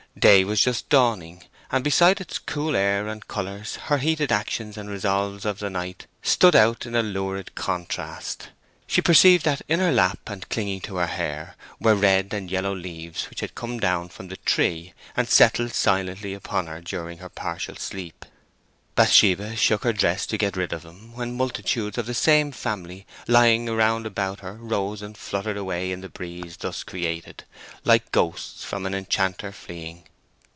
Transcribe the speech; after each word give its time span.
Day 0.19 0.43
was 0.43 0.59
just 0.59 0.89
dawning, 0.89 1.45
and 1.71 1.85
beside 1.85 2.19
its 2.19 2.37
cool 2.37 2.75
air 2.75 3.07
and 3.07 3.25
colours 3.29 3.77
her 3.87 3.97
heated 3.97 4.29
actions 4.29 4.75
and 4.77 4.89
resolves 4.89 5.45
of 5.45 5.59
the 5.59 5.69
night 5.69 6.05
stood 6.21 6.53
out 6.53 6.85
in 6.85 6.93
lurid 7.13 7.55
contrast. 7.55 8.49
She 8.85 9.01
perceived 9.01 9.45
that 9.45 9.61
in 9.69 9.79
her 9.79 9.91
lap, 9.93 10.19
and 10.27 10.47
clinging 10.49 10.81
to 10.81 10.97
her 10.97 11.07
hair, 11.07 11.55
were 11.79 11.95
red 11.95 12.33
and 12.33 12.51
yellow 12.51 12.75
leaves 12.75 13.29
which 13.29 13.39
had 13.39 13.55
come 13.55 13.79
down 13.79 14.09
from 14.09 14.27
the 14.27 14.35
tree 14.35 14.93
and 15.15 15.29
settled 15.29 15.73
silently 15.73 16.33
upon 16.33 16.67
her 16.67 16.81
during 16.81 17.19
her 17.19 17.29
partial 17.29 17.77
sleep. 17.77 18.25
Bathsheba 18.93 19.55
shook 19.55 19.83
her 19.85 19.93
dress 19.93 20.25
to 20.27 20.37
get 20.37 20.57
rid 20.57 20.73
of 20.73 20.81
them, 20.83 21.13
when 21.15 21.35
multitudes 21.37 21.97
of 21.97 22.05
the 22.05 22.13
same 22.13 22.51
family 22.51 23.07
lying 23.25 23.67
round 23.67 24.05
about 24.05 24.41
her 24.41 24.53
rose 24.55 25.01
and 25.01 25.17
fluttered 25.17 25.55
away 25.57 25.91
in 25.93 26.01
the 26.01 26.09
breeze 26.09 26.57
thus 26.57 26.83
created, 26.83 27.45
"like 27.85 28.11
ghosts 28.11 28.63
from 28.65 28.85
an 28.85 28.93
enchanter 28.93 29.51
fleeing." 29.53 30.03